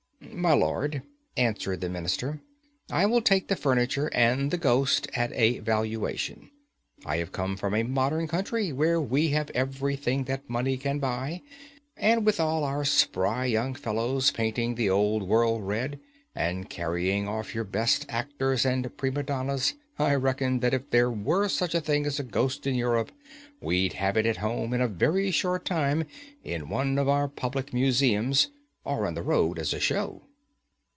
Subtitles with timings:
[0.33, 1.03] "My Lord,"
[1.37, 2.39] answered the Minister,
[2.89, 6.49] "I will take the furniture and the ghost at a valuation.
[7.05, 11.41] I have come from a modern country, where we have everything that money can buy;
[11.97, 15.99] and with all our spry young fellows painting the Old World red,
[16.33, 21.49] and carrying off your best actors and prima donnas, I reckon that if there were
[21.49, 23.11] such a thing as a ghost in Europe,
[23.59, 26.05] we'd have it at home in a very short time
[26.43, 28.47] in one of our public museums,
[28.83, 30.19] or on the road as a show."